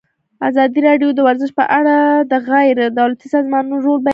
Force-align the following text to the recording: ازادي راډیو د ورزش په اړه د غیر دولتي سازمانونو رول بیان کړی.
ازادي 0.47 0.79
راډیو 0.87 1.09
د 1.15 1.19
ورزش 1.27 1.51
په 1.59 1.63
اړه 1.77 1.95
د 2.31 2.33
غیر 2.49 2.77
دولتي 2.99 3.27
سازمانونو 3.33 3.83
رول 3.85 3.99
بیان 3.99 4.03
کړی. 4.07 4.09